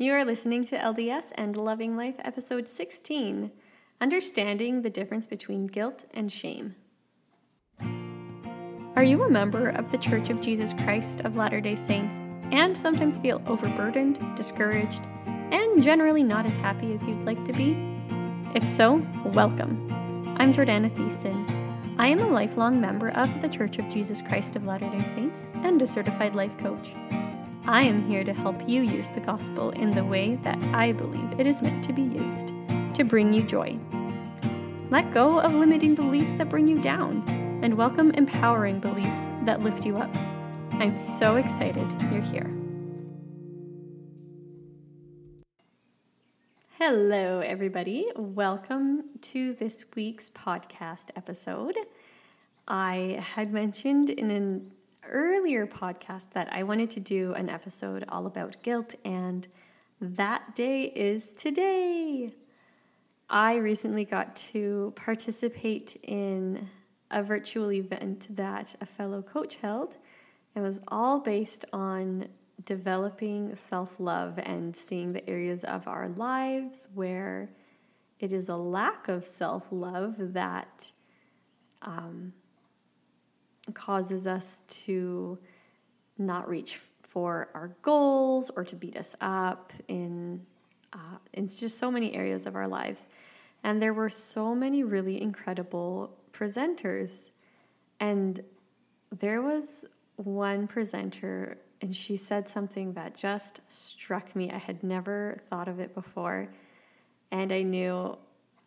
[0.00, 3.52] You are listening to LDS and Loving Life, episode 16
[4.00, 6.74] Understanding the Difference Between Guilt and Shame.
[8.96, 12.74] Are you a member of the Church of Jesus Christ of Latter day Saints and
[12.78, 17.76] sometimes feel overburdened, discouraged, and generally not as happy as you'd like to be?
[18.54, 19.86] If so, welcome.
[20.38, 21.44] I'm Jordana Thiessen.
[21.98, 25.50] I am a lifelong member of the Church of Jesus Christ of Latter day Saints
[25.56, 26.94] and a certified life coach.
[27.66, 31.38] I am here to help you use the gospel in the way that I believe
[31.38, 32.48] it is meant to be used
[32.94, 33.78] to bring you joy.
[34.88, 37.22] Let go of limiting beliefs that bring you down
[37.62, 40.10] and welcome empowering beliefs that lift you up.
[40.72, 42.50] I'm so excited you're here.
[46.78, 48.06] Hello, everybody.
[48.16, 51.76] Welcome to this week's podcast episode.
[52.66, 54.70] I had mentioned in an
[55.08, 59.46] earlier podcast that I wanted to do an episode all about guilt, and
[60.00, 62.30] that day is today.
[63.28, 66.68] I recently got to participate in
[67.10, 69.98] a virtual event that a fellow coach held.
[70.54, 72.26] It was all based on
[72.64, 77.50] developing self love and seeing the areas of our lives where
[78.18, 80.90] it is a lack of self love that
[81.82, 82.32] um,
[83.72, 85.38] causes us to
[86.18, 90.40] not reach for our goals or to beat us up in
[90.92, 93.08] uh, in just so many areas of our lives.
[93.62, 97.12] And there were so many really incredible presenters.
[98.00, 98.40] And
[99.18, 99.84] there was
[100.16, 104.50] one presenter, and she said something that just struck me.
[104.50, 106.48] I had never thought of it before.
[107.30, 108.16] And I knew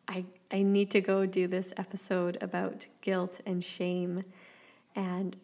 [0.07, 4.23] I, I need to go do this episode about guilt and shame
[4.95, 5.35] and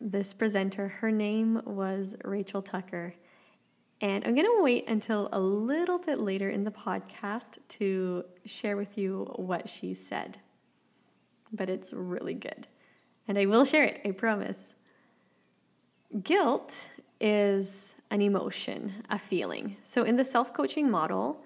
[0.00, 3.14] this presenter, her name was Rachel Tucker.
[4.00, 8.76] And I'm going to wait until a little bit later in the podcast to share
[8.76, 10.38] with you what she said.
[11.52, 12.68] But it's really good.
[13.26, 14.74] And I will share it, I promise.
[16.22, 16.88] Guilt
[17.20, 19.76] is an emotion, a feeling.
[19.82, 21.42] So in the self coaching model,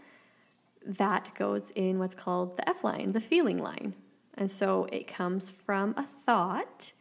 [0.85, 3.95] that goes in what's called the F line, the feeling line.
[4.35, 6.93] And so it comes from a thought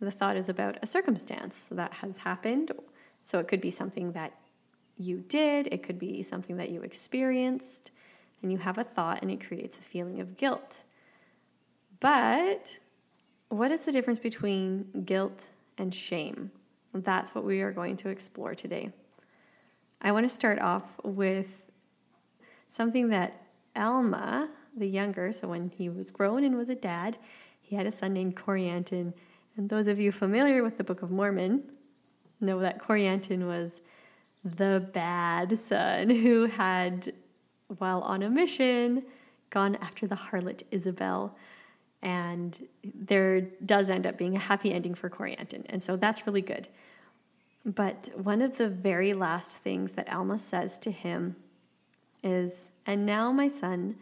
[0.00, 2.72] the thought is about a circumstance that has happened.
[3.22, 4.32] So it could be something that
[4.98, 7.90] you did, it could be something that you experienced,
[8.42, 10.84] and you have a thought and it creates a feeling of guilt.
[12.00, 12.78] But
[13.48, 15.48] what is the difference between guilt
[15.78, 16.50] and shame?
[16.94, 18.90] That's what we are going to explore today.
[20.00, 21.48] I want to start off with
[22.68, 23.42] something that
[23.74, 27.18] Alma, the younger, so when he was grown and was a dad,
[27.60, 29.12] he had a son named Corianton,
[29.56, 31.62] and those of you familiar with the Book of Mormon
[32.40, 33.80] know that Corianton was
[34.44, 37.12] the bad son who had,
[37.78, 39.02] while on a mission,
[39.50, 41.36] gone after the harlot Isabel.
[42.02, 45.64] And there does end up being a happy ending for Corianton.
[45.70, 46.68] And so that's really good.
[47.64, 51.34] But one of the very last things that Alma says to him
[52.22, 53.96] is, And now, my son,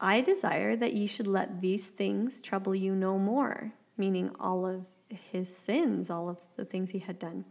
[0.00, 4.86] I desire that ye should let these things trouble you no more meaning all of
[5.08, 7.44] his sins, all of the things he had done.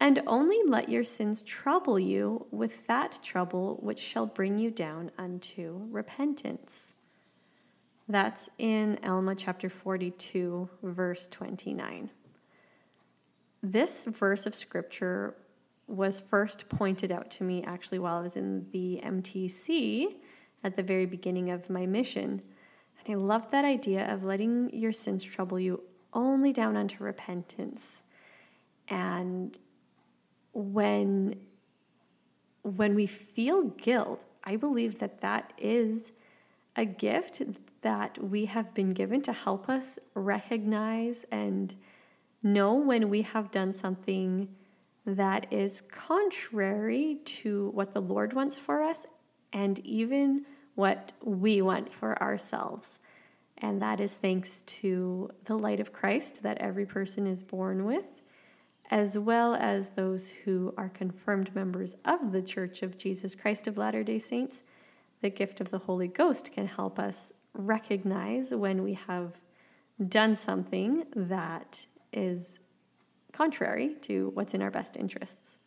[0.00, 5.10] And only let your sins trouble you with that trouble which shall bring you down
[5.18, 6.94] unto repentance.
[8.08, 12.10] That's in Alma chapter 42, verse 29.
[13.62, 15.34] This verse of scripture
[15.88, 20.16] was first pointed out to me actually while I was in the MTC
[20.62, 22.40] at the very beginning of my mission.
[23.06, 25.82] I love that idea of letting your sins trouble you
[26.12, 28.02] only down unto repentance.
[28.88, 29.58] And
[30.52, 31.36] when
[32.62, 36.12] when we feel guilt, I believe that that is
[36.76, 37.42] a gift
[37.82, 41.74] that we have been given to help us recognize and
[42.42, 44.48] know when we have done something
[45.06, 49.06] that is contrary to what the Lord wants for us
[49.52, 50.44] and even
[50.78, 53.00] what we want for ourselves.
[53.58, 58.04] And that is thanks to the light of Christ that every person is born with,
[58.92, 63.76] as well as those who are confirmed members of the Church of Jesus Christ of
[63.76, 64.62] Latter day Saints.
[65.20, 69.32] The gift of the Holy Ghost can help us recognize when we have
[70.08, 72.60] done something that is
[73.32, 75.58] contrary to what's in our best interests.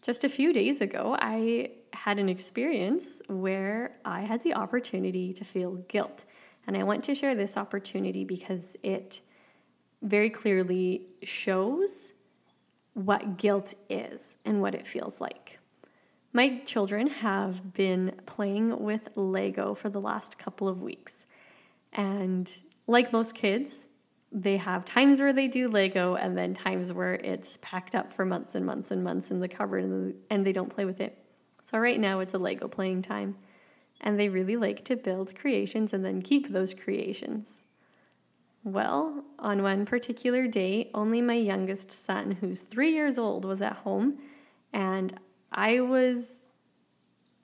[0.00, 5.44] Just a few days ago, I had an experience where I had the opportunity to
[5.44, 6.24] feel guilt.
[6.66, 9.20] And I want to share this opportunity because it
[10.02, 12.12] very clearly shows
[12.94, 15.58] what guilt is and what it feels like.
[16.32, 21.26] My children have been playing with Lego for the last couple of weeks.
[21.92, 22.50] And
[22.86, 23.86] like most kids,
[24.32, 28.24] they have times where they do Lego and then times where it's packed up for
[28.24, 31.25] months and months and months in the cupboard and, they don't play with it.
[31.66, 33.34] So right now it's a Lego playing time.
[34.00, 37.64] And they really like to build creations and then keep those creations.
[38.62, 43.72] Well, on one particular day, only my youngest son, who's three years old, was at
[43.72, 44.18] home,
[44.72, 45.18] and
[45.50, 46.46] I was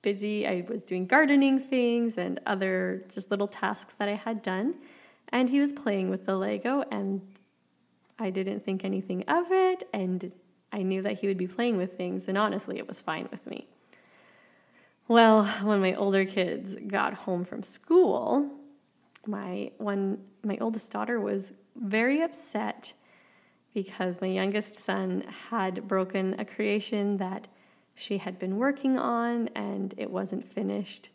[0.01, 0.47] busy.
[0.47, 4.75] I was doing gardening things and other just little tasks that I had done.
[5.29, 7.21] And he was playing with the Lego, and
[8.19, 9.89] I didn't think anything of it.
[9.91, 10.33] And
[10.71, 13.45] I knew that he would be playing with things, and honestly, it was fine with
[13.47, 13.67] me.
[15.13, 18.49] Well, when my older kids got home from school,
[19.27, 22.91] my one my oldest daughter was very upset
[23.75, 27.47] because my youngest son had broken a creation that
[27.93, 31.11] she had been working on and it wasn't finished.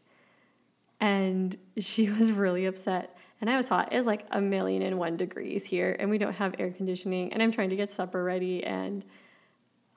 [1.00, 3.16] And she was really upset.
[3.40, 3.92] And I was hot.
[3.92, 7.32] It was like a million and one degrees here, and we don't have air conditioning.
[7.32, 9.04] And I'm trying to get supper ready, and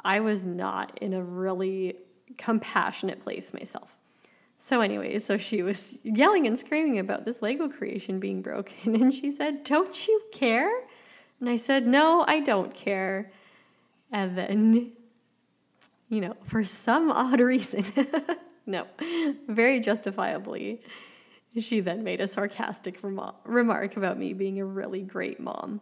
[0.04, 1.98] I was not in a really
[2.38, 3.96] compassionate place myself.
[4.58, 8.94] So, anyway, so she was yelling and screaming about this Lego creation being broken.
[9.02, 10.72] And she said, Don't you care?
[11.40, 13.32] And I said, No, I don't care.
[14.12, 14.92] And then,
[16.10, 17.84] you know, for some odd reason,
[18.68, 18.86] no,
[19.48, 20.82] very justifiably,
[21.58, 25.82] she then made a sarcastic remo- remark about me being a really great mom.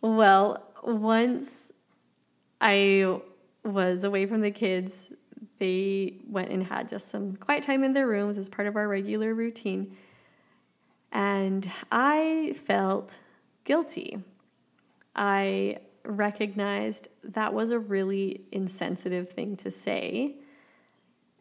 [0.00, 1.72] Well, once
[2.60, 3.20] I
[3.64, 5.12] was away from the kids,
[5.58, 8.88] they went and had just some quiet time in their rooms as part of our
[8.88, 9.96] regular routine.
[11.12, 13.18] And I felt
[13.64, 14.18] guilty.
[15.14, 20.36] I recognized that was a really insensitive thing to say,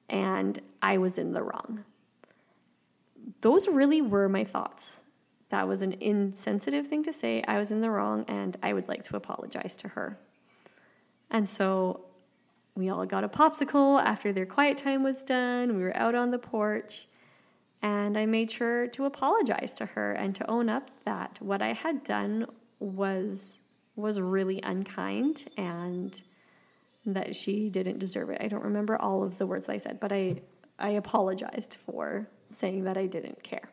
[0.09, 1.83] and I was in the wrong.
[3.41, 5.03] Those really were my thoughts.
[5.49, 7.43] That was an insensitive thing to say.
[7.47, 10.17] I was in the wrong, and I would like to apologize to her.
[11.31, 12.05] And so
[12.79, 15.75] we all got a popsicle after their quiet time was done.
[15.75, 17.09] We were out on the porch,
[17.81, 21.73] and I made sure to apologize to her and to own up that what I
[21.73, 22.45] had done
[22.79, 23.57] was
[23.97, 26.21] was really unkind and
[27.05, 28.41] that she didn't deserve it.
[28.41, 30.41] I don't remember all of the words I said, but I
[30.79, 33.69] I apologized for saying that I didn't care.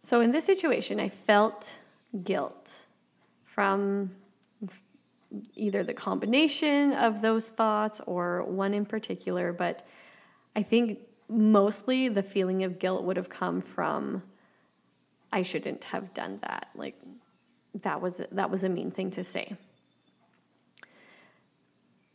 [0.00, 1.78] So in this situation, I felt
[2.24, 2.72] guilt
[3.44, 4.10] from
[5.54, 9.86] either the combination of those thoughts or one in particular, but
[10.54, 10.98] I think
[11.28, 14.22] mostly the feeling of guilt would have come from
[15.32, 16.68] I shouldn't have done that.
[16.74, 16.94] Like
[17.80, 19.56] that was that was a mean thing to say.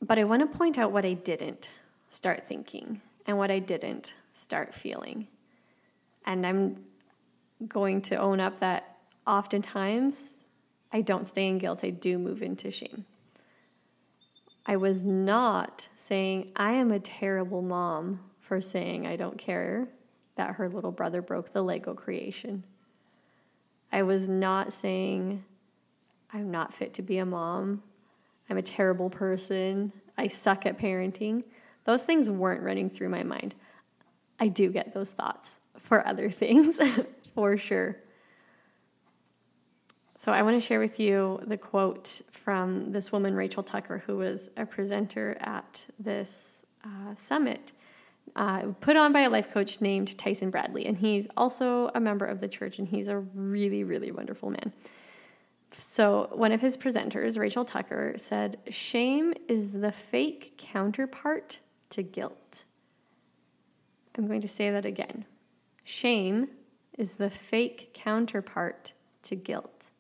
[0.02, 1.70] But I want to point out what I didn't
[2.10, 5.28] start thinking and what I didn't start feeling.
[6.26, 6.84] And I'm
[7.68, 10.37] going to own up that oftentimes
[10.92, 13.06] I don't stay in guilt, I do move into shame.
[14.66, 19.88] I was not saying, I am a terrible mom for saying I don't care
[20.36, 22.64] that her little brother broke the Lego creation.
[23.92, 25.44] I was not saying,
[26.34, 27.82] I'm not fit to be a mom.
[28.50, 29.92] I'm a terrible person.
[30.18, 31.44] I suck at parenting.
[31.86, 33.56] Those things weren't running through my mind.
[34.40, 36.80] I do get those thoughts for other things,
[37.34, 37.98] for sure.
[40.20, 44.18] So I want to share with you the quote from this woman, Rachel Tucker, who
[44.18, 47.72] was a presenter at this uh, summit
[48.36, 50.88] uh, put on by a life coach named Tyson Bradley.
[50.88, 54.74] And he's also a member of the church, and he's a really, really wonderful man.
[55.78, 61.60] So, one of his presenters, Rachel Tucker, said, Shame is the fake counterpart
[61.92, 62.66] to guilt.
[64.18, 65.26] I'm going to say that again.
[65.84, 66.48] Shame
[66.98, 68.94] is the fake counterpart
[69.24, 69.92] to guilt.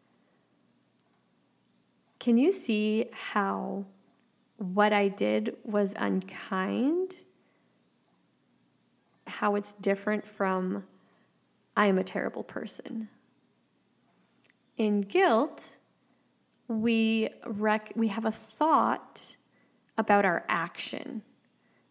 [2.20, 3.86] Can you see how
[4.58, 7.16] what I did was unkind?
[9.28, 10.84] How it's different from
[11.76, 13.08] I am a terrible person.
[14.78, 15.78] In guilt,
[16.68, 19.36] we rec- we have a thought
[19.98, 21.22] about our action.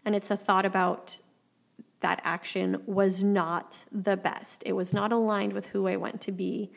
[0.05, 1.19] And it's a thought about
[2.01, 4.63] that action was not the best.
[4.67, 6.71] It was not aligned with who I want to be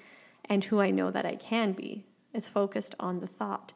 [0.45, 2.05] and who I know that I can be.
[2.33, 3.73] It's focused on the thought.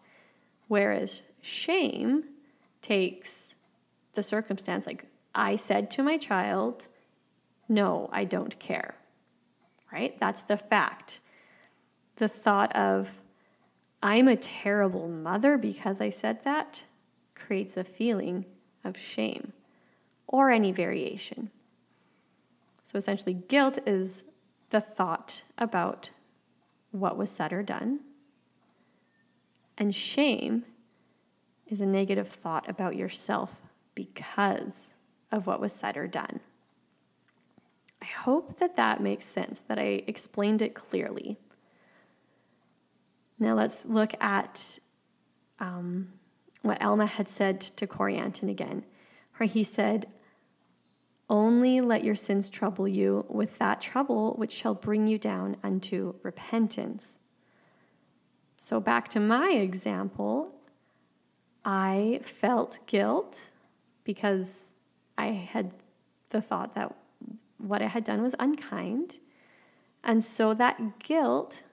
[0.67, 2.23] Whereas shame
[2.81, 3.55] takes
[4.13, 5.05] the circumstance like,
[5.35, 6.87] I said to my child,
[7.69, 8.95] no, I don't care.
[9.91, 10.19] Right?
[10.19, 11.21] That's the fact.
[12.17, 13.11] The thought of,
[14.01, 16.83] I'm a terrible mother because I said that
[17.35, 18.45] creates a feeling
[18.83, 19.53] of shame
[20.27, 21.49] or any variation.
[22.83, 24.23] So essentially, guilt is
[24.69, 26.09] the thought about
[26.91, 27.99] what was said or done,
[29.83, 30.63] and shame
[31.67, 33.51] is a negative thought about yourself
[33.95, 34.95] because
[35.33, 36.39] of what was said or done.
[38.01, 41.37] I hope that that makes sense, that I explained it clearly.
[43.39, 44.79] Now let's look at
[45.59, 46.07] um,
[46.61, 48.85] what Alma had said to Corianton again,
[49.35, 50.05] where he said,
[51.29, 56.15] Only let your sins trouble you with that trouble which shall bring you down unto
[56.23, 57.19] repentance.
[58.63, 60.49] So, back to my example,
[61.65, 63.51] I felt guilt
[64.05, 64.67] because
[65.17, 65.73] I had
[66.29, 66.95] the thought that
[67.57, 69.19] what I had done was unkind.
[70.05, 71.63] And so that guilt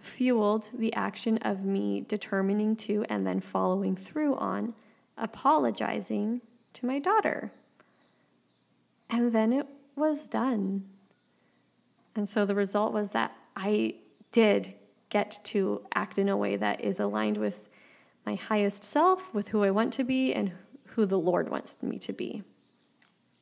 [0.00, 4.72] fueled the action of me determining to and then following through on
[5.18, 6.40] apologizing
[6.72, 7.52] to my daughter.
[9.10, 9.66] And then it
[9.96, 10.82] was done.
[12.16, 13.96] And so the result was that I
[14.32, 14.76] did
[15.10, 17.68] get to act in a way that is aligned with
[18.26, 20.52] my highest self, with who I want to be, and
[20.86, 22.42] who the Lord wants me to be.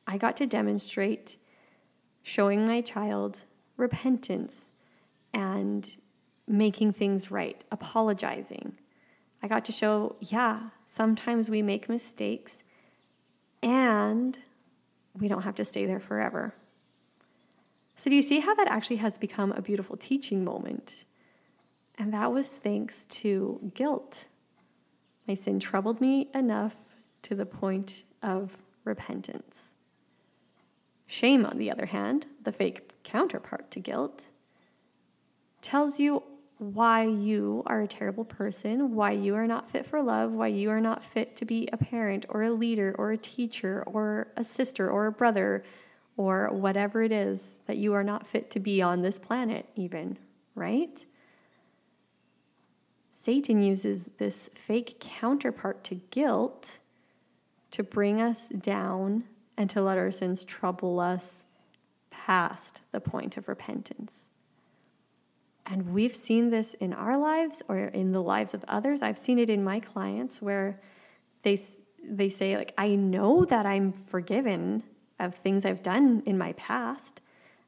[0.07, 1.37] I got to demonstrate
[2.23, 3.45] showing my child
[3.77, 4.69] repentance
[5.33, 5.89] and
[6.47, 8.75] making things right, apologizing.
[9.43, 12.63] I got to show, yeah, sometimes we make mistakes
[13.61, 14.37] and
[15.19, 16.53] we don't have to stay there forever.
[17.95, 21.03] So, do you see how that actually has become a beautiful teaching moment?
[21.99, 24.25] And that was thanks to guilt.
[25.27, 26.75] My sin troubled me enough
[27.23, 29.75] to the point of repentance.
[31.07, 34.29] Shame, on the other hand, the fake counterpart to guilt,
[35.61, 36.23] tells you
[36.59, 40.69] why you are a terrible person, why you are not fit for love, why you
[40.69, 44.43] are not fit to be a parent or a leader or a teacher or a
[44.43, 45.63] sister or a brother
[46.15, 50.17] or whatever it is that you are not fit to be on this planet, even,
[50.55, 51.05] right?
[53.21, 56.79] Satan uses this fake counterpart to guilt
[57.71, 59.25] to bring us down
[59.57, 61.43] and to let our sins trouble us
[62.11, 64.29] past the point of repentance.
[65.65, 69.01] And we've seen this in our lives or in the lives of others.
[69.01, 70.79] I've seen it in my clients where
[71.43, 71.59] they
[72.01, 74.81] they say like I know that I'm forgiven
[75.19, 77.19] of things I've done in my past.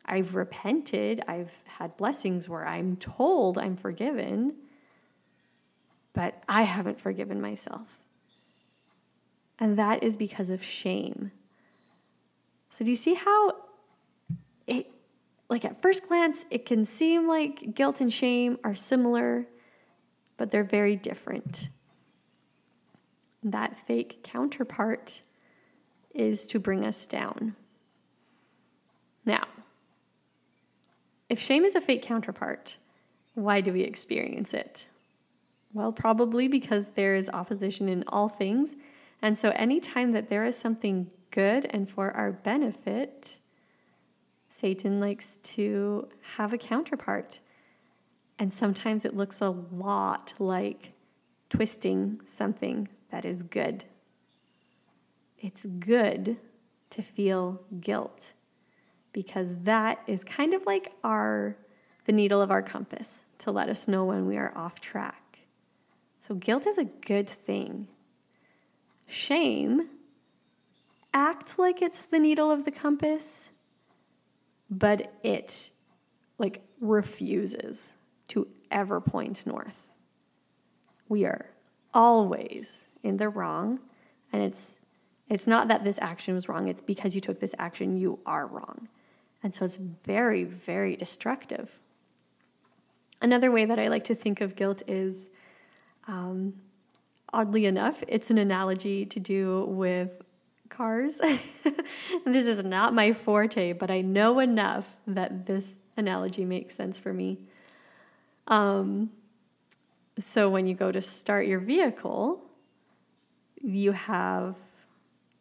[0.05, 1.20] I've repented.
[1.27, 4.55] I've had blessings where I'm told I'm forgiven,
[6.13, 7.88] but I haven't forgiven myself.
[9.60, 11.32] And that is because of shame.
[12.70, 13.56] So, do you see how
[14.65, 14.88] it
[15.51, 19.46] like at first glance, it can seem like guilt and shame are similar,
[20.38, 21.68] but they're very different.
[23.44, 25.22] That fake counterpart
[26.15, 27.53] is to bring us down.
[29.25, 29.46] Now,
[31.27, 32.77] if shame is a fake counterpart,
[33.34, 34.88] why do we experience it?
[35.74, 38.75] Well, probably because there is opposition in all things.
[39.22, 43.40] And so, anytime that there is something good and for our benefit,
[44.50, 47.40] Satan likes to have a counterpart.
[48.40, 50.94] And sometimes it looks a lot like
[51.50, 53.86] twisting something that is good.
[55.40, 56.38] It's good
[56.90, 58.34] to feel guilt
[59.13, 61.56] because that is kind of like our
[62.06, 65.21] the needle of our compass to let us know when we are off track.
[66.22, 67.88] So guilt is a good thing.
[69.08, 69.90] Shame
[71.13, 73.51] act like it's the needle of the compass
[74.72, 75.74] but it
[76.38, 77.94] like refuses
[78.30, 79.75] to ever point north.
[81.10, 81.46] We are
[81.94, 83.80] always in the wrong,
[84.32, 84.75] and it's
[85.30, 88.48] it's not that this action was wrong, it's because you took this action you are
[88.48, 88.88] wrong.
[89.44, 91.70] And so it's very very destructive.
[93.22, 95.30] Another way that I like to think of guilt is
[96.12, 96.53] um,
[97.34, 100.22] oddly enough, it's an analogy to do with
[100.70, 101.22] cars.
[102.25, 107.13] this is not my forte, but I know enough that this analogy makes sense for
[107.13, 107.39] me.
[108.48, 109.10] Um,
[110.20, 112.44] so when you go to start your vehicle,
[113.62, 114.56] you have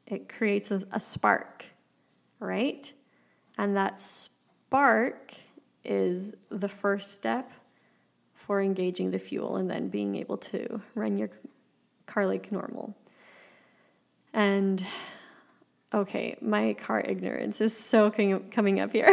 [0.07, 1.65] it creates a, a spark,
[2.39, 2.93] right?
[3.59, 5.33] And that spark
[5.85, 7.51] is the first step
[8.51, 11.31] for engaging the fuel and then being able to run your
[12.07, 12.93] car like normal.
[14.33, 14.85] And
[15.95, 19.09] okay, my car ignorance is so coming up here.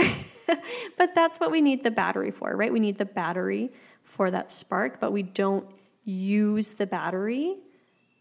[0.98, 2.74] but that's what we need the battery for, right?
[2.74, 5.70] We need the battery for that spark, but we don't
[6.03, 7.58] use the battery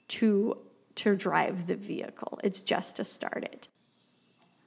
[0.09, 0.59] to
[0.97, 3.69] to drive the vehicle, it's just to start it.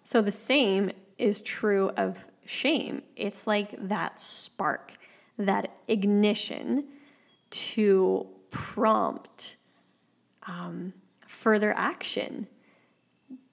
[0.04, 0.90] So the same
[1.20, 3.04] is true of shame.
[3.16, 4.94] It's like that spark,
[5.40, 6.86] that ignition
[7.50, 9.56] to prompt
[10.48, 10.94] um,
[11.26, 12.48] further action.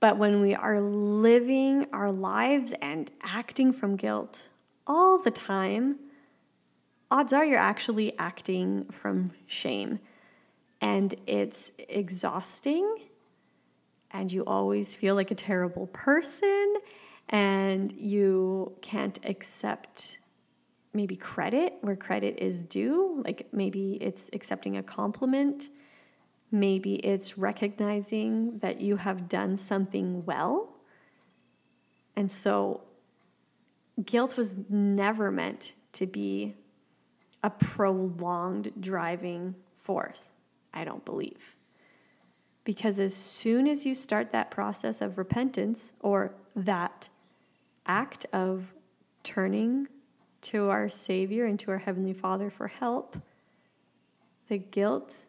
[0.00, 4.48] But when we are living our lives and acting from guilt
[4.86, 5.96] all the time,
[7.10, 9.98] odds are you're actually acting from shame.
[10.80, 12.96] And it's exhausting,
[14.10, 16.74] and you always feel like a terrible person,
[17.30, 20.18] and you can't accept
[20.96, 23.22] maybe credit where credit is due.
[23.24, 25.68] Like maybe it's accepting a compliment,
[26.50, 30.74] maybe it's recognizing that you have done something well.
[32.16, 32.82] And so,
[34.04, 36.54] guilt was never meant to be
[37.42, 40.32] a prolonged driving force,
[40.72, 41.56] I don't believe.
[42.64, 47.08] Because as soon as you start that process of repentance or that
[47.86, 48.64] act of
[49.22, 49.86] turning
[50.42, 53.16] to our Savior and to our Heavenly Father for help,
[54.48, 55.26] the guilt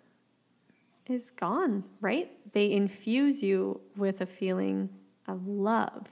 [1.08, 2.32] is gone, right?
[2.54, 4.90] They infuse you with a feeling
[5.28, 6.08] of love.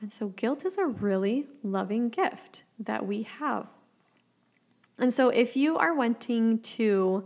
[0.00, 3.68] And so, guilt is a really loving gift that we have
[5.02, 7.24] and so, if you are wanting to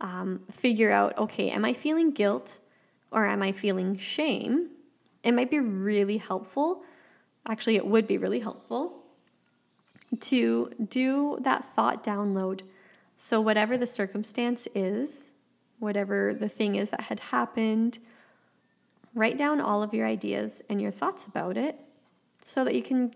[0.00, 2.60] um, figure out, okay, am I feeling guilt
[3.10, 4.68] or am I feeling shame?
[5.24, 6.84] It might be really helpful.
[7.48, 9.01] Actually, it would be really helpful
[10.20, 12.62] to do that thought download.
[13.16, 15.30] So, whatever the circumstance is,
[15.78, 17.98] whatever the thing is that had happened,
[19.14, 21.78] write down all of your ideas and your thoughts about it
[22.40, 23.12] so that you can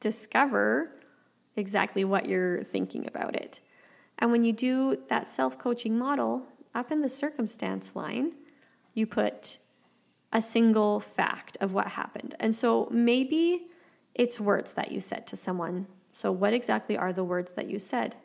[0.00, 0.92] discover
[1.56, 3.60] exactly what you're thinking about it.
[4.18, 6.42] And when you do that self coaching model,
[6.74, 8.32] up in the circumstance line,
[8.94, 9.58] you put
[10.32, 12.36] a single fact of what happened.
[12.40, 13.66] And so maybe
[14.14, 15.86] it's words that you said to someone.
[16.12, 18.16] So, what exactly are the words that you said?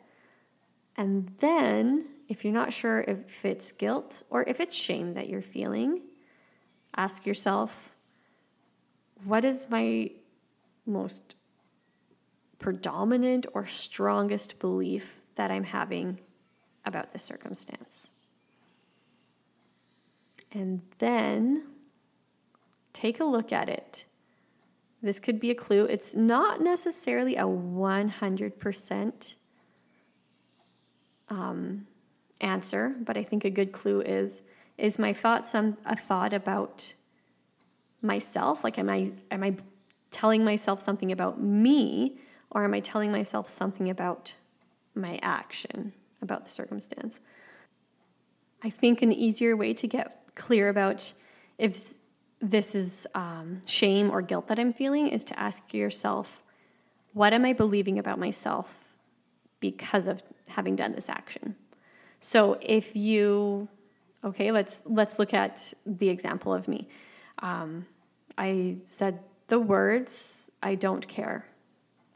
[0.96, 5.42] And then, if you're not sure if it's guilt or if it's shame that you're
[5.42, 6.00] feeling,
[6.96, 7.92] ask yourself,
[9.24, 10.10] what is my
[10.86, 11.36] most
[12.58, 16.18] predominant or strongest belief that I'm having
[16.84, 18.12] about this circumstance.
[20.52, 21.64] And then
[22.92, 24.06] take a look at it.
[25.02, 25.84] This could be a clue.
[25.84, 29.36] It's not necessarily a 100%
[31.28, 31.86] um,
[32.40, 34.42] answer, but I think a good clue is
[34.78, 36.92] is my thought some a thought about
[38.02, 38.62] myself?
[38.62, 39.56] Like am I am I
[40.10, 42.18] telling myself something about me
[42.50, 44.32] or am I telling myself something about
[44.94, 47.20] my action, about the circumstance?
[48.62, 51.12] I think an easier way to get clear about
[51.58, 51.94] if
[52.40, 56.42] this is um, shame or guilt that I'm feeling is to ask yourself,
[57.12, 58.76] what am I believing about myself
[59.60, 61.56] because of having done this action?
[62.20, 63.68] So if you,
[64.24, 66.88] okay, let's let's look at the example of me.
[67.40, 67.86] Um,
[68.36, 71.46] I said the words, "I don't care,"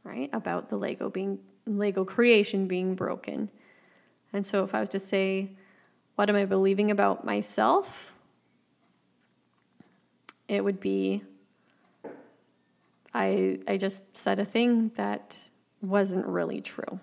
[0.04, 0.28] right?
[0.33, 3.50] About the Lego being Lego creation being broken.
[4.33, 5.50] And so if I was to say,
[6.16, 8.12] what am I believing about myself?
[10.50, 11.22] It would be
[13.14, 15.38] I I just said a thing that
[15.80, 16.98] wasn't really true.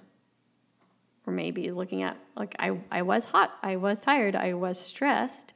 [1.26, 4.78] Or maybe is looking at like I, I was hot, I was tired, I was
[4.78, 5.54] stressed,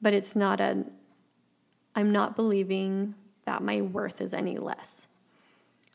[0.00, 0.84] but it's not a
[1.96, 3.12] I'm not believing
[3.44, 5.08] that my worth is any less.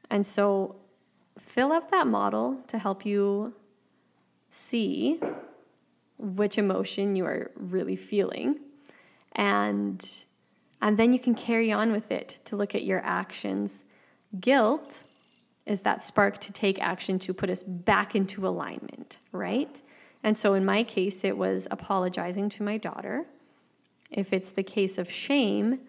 [0.09, 0.75] And so
[1.39, 3.53] fill up that model to help you
[4.49, 5.21] see
[6.17, 8.59] which emotion you are really feeling.
[9.33, 10.25] And
[10.83, 13.85] and then you can carry on with it to look at your actions.
[14.41, 15.03] Guilt
[15.65, 19.81] is that spark to take action to put us back into alignment, right?
[20.23, 23.25] And so in my case, it was apologizing to my daughter.
[24.11, 25.79] If it's the case of shame,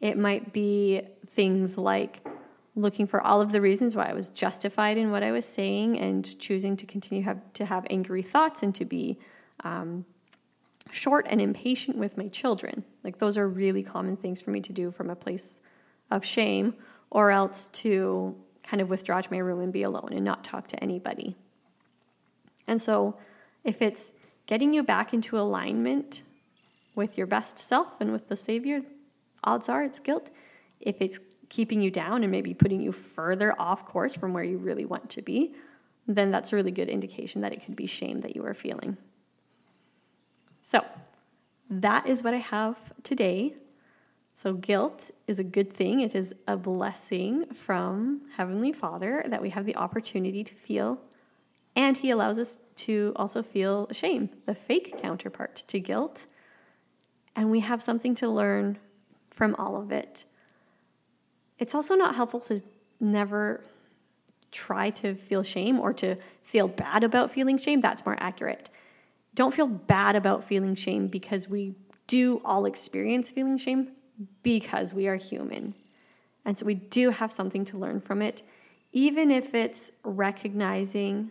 [0.00, 2.26] it might be things like
[2.74, 5.98] looking for all of the reasons why I was justified in what I was saying
[5.98, 9.18] and choosing to continue have, to have angry thoughts and to be
[9.62, 10.06] um,
[10.92, 12.84] short and impatient with my children.
[13.02, 15.60] Like, those are really common things for me to do from a place
[16.10, 16.74] of shame,
[17.10, 20.66] or else to kind of withdraw to my room and be alone and not talk
[20.68, 21.34] to anybody.
[22.68, 23.16] And so,
[23.64, 24.12] if it's
[24.46, 26.22] getting you back into alignment
[26.94, 28.82] with your best self and with the Savior,
[29.44, 30.30] odds are it's guilt.
[30.80, 34.58] If it's keeping you down and maybe putting you further off course from where you
[34.58, 35.54] really want to be,
[36.06, 38.96] then that's a really good indication that it could be shame that you are feeling.
[40.72, 40.82] So,
[41.68, 43.54] that is what I have today.
[44.36, 46.00] So, guilt is a good thing.
[46.00, 50.98] It is a blessing from Heavenly Father that we have the opportunity to feel.
[51.76, 56.26] And He allows us to also feel shame, the fake counterpart to guilt.
[57.36, 58.78] And we have something to learn
[59.28, 60.24] from all of it.
[61.58, 62.62] It's also not helpful to
[62.98, 63.62] never
[64.52, 67.82] try to feel shame or to feel bad about feeling shame.
[67.82, 68.70] That's more accurate.
[69.34, 71.74] Don't feel bad about feeling shame because we
[72.06, 73.92] do all experience feeling shame
[74.42, 75.74] because we are human.
[76.44, 78.42] And so we do have something to learn from it,
[78.92, 81.30] even if it's recognizing,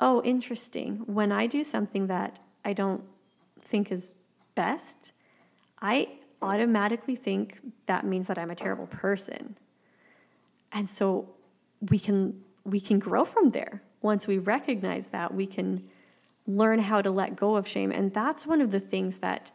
[0.00, 3.02] oh, interesting, when I do something that I don't
[3.60, 4.16] think is
[4.54, 5.12] best,
[5.80, 6.08] I
[6.42, 9.56] automatically think that means that I'm a terrible person.
[10.72, 11.28] And so
[11.90, 13.82] we can we can grow from there.
[14.02, 15.88] Once we recognize that, we can
[16.48, 17.92] learn how to let go of shame.
[17.92, 19.52] And that's one of the things that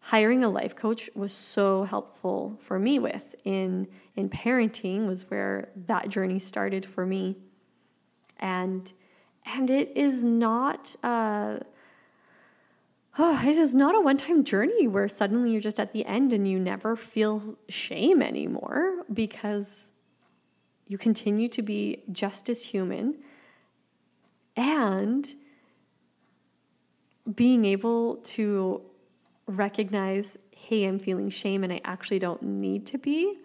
[0.00, 5.68] hiring a life coach was so helpful for me with in in parenting was where
[5.76, 7.36] that journey started for me.
[8.40, 8.90] And
[9.46, 11.58] and it is not uh
[13.18, 16.48] oh, it is not a one-time journey where suddenly you're just at the end and
[16.48, 19.92] you never feel shame anymore because
[20.86, 23.18] you continue to be just as human
[24.56, 25.34] and
[27.34, 28.82] being able to
[29.46, 33.38] recognize, hey, I'm feeling shame and I actually don't need to be,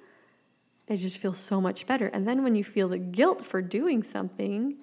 [0.88, 2.08] it just feels so much better.
[2.08, 4.78] And then when you feel the guilt for doing something,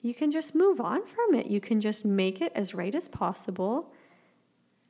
[0.00, 1.46] you can just move on from it.
[1.46, 3.92] You can just make it as right as possible.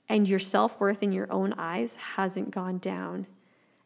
[0.08, 3.26] And your self worth in your own eyes hasn't gone down.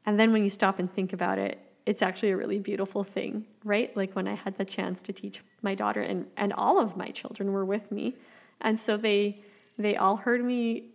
[0.04, 3.46] And then when you stop and think about it, it's actually a really beautiful thing,
[3.64, 3.96] right?
[3.96, 7.08] Like when I had the chance to teach my daughter and, and all of my
[7.08, 8.16] children were with me.
[8.62, 9.42] And so they
[9.78, 10.90] they all heard me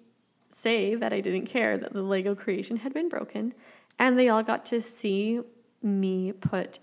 [0.52, 3.54] say that I didn't care that the Lego creation had been broken.
[4.00, 5.42] And they all got to see
[5.82, 6.80] me put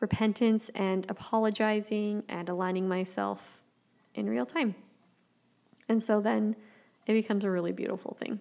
[0.00, 3.62] repentance and apologizing and aligning myself
[4.14, 4.74] in real time.
[5.88, 6.54] And so then
[7.06, 8.40] it becomes a really beautiful thing.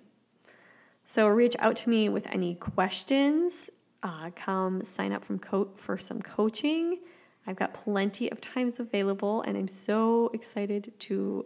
[1.06, 3.70] So reach out to me with any questions
[4.04, 7.00] uh, come sign up from co- for some coaching.
[7.46, 11.46] I've got plenty of times available, and I'm so excited to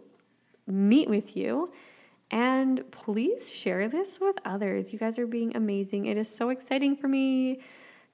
[0.66, 1.72] meet with you.
[2.30, 4.92] And please share this with others.
[4.92, 6.06] You guys are being amazing.
[6.06, 7.60] It is so exciting for me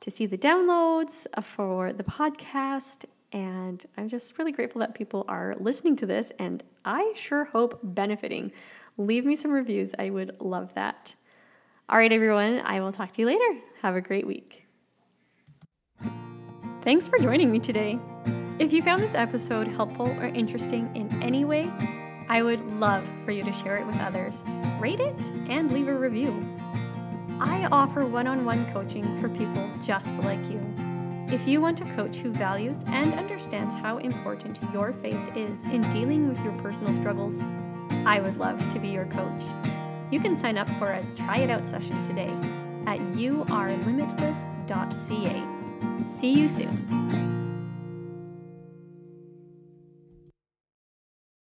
[0.01, 3.05] to see the downloads for the podcast.
[3.33, 7.79] And I'm just really grateful that people are listening to this, and I sure hope
[7.83, 8.53] benefiting.
[8.97, 9.95] Leave me some reviews.
[9.99, 11.15] I would love that.
[11.91, 13.61] All right, everyone, I will talk to you later.
[13.83, 14.67] Have a great week.
[16.83, 17.99] Thanks for joining me today.
[18.59, 21.71] If you found this episode helpful or interesting in any way,
[22.29, 24.43] I would love for you to share it with others,
[24.79, 26.39] rate it, and leave a review.
[27.41, 30.61] I offer one on one coaching for people just like you.
[31.31, 35.83] If you want a coach who values and understands how important your faith is in
[35.93, 37.39] dealing with your personal struggles,
[38.05, 39.43] I would love to be your coach.
[40.11, 42.35] You can sign up for a try it out session today
[42.87, 46.07] at yourlimitless.ca.
[46.07, 47.28] See you soon.